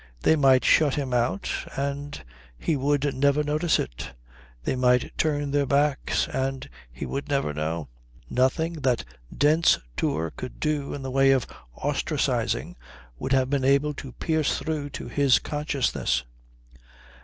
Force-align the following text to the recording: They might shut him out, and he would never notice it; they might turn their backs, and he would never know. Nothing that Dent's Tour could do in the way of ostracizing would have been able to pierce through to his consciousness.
They 0.23 0.35
might 0.35 0.65
shut 0.65 0.95
him 0.95 1.13
out, 1.13 1.47
and 1.75 2.23
he 2.57 2.75
would 2.75 3.13
never 3.15 3.43
notice 3.43 3.77
it; 3.77 4.13
they 4.63 4.75
might 4.75 5.15
turn 5.15 5.51
their 5.51 5.67
backs, 5.67 6.27
and 6.29 6.67
he 6.91 7.05
would 7.05 7.29
never 7.29 7.53
know. 7.53 7.87
Nothing 8.27 8.73
that 8.81 9.05
Dent's 9.31 9.77
Tour 9.95 10.31
could 10.35 10.59
do 10.59 10.95
in 10.95 11.03
the 11.03 11.11
way 11.11 11.29
of 11.29 11.45
ostracizing 11.77 12.77
would 13.19 13.33
have 13.33 13.51
been 13.51 13.63
able 13.63 13.93
to 13.93 14.11
pierce 14.13 14.57
through 14.57 14.89
to 14.89 15.07
his 15.07 15.37
consciousness. 15.37 16.23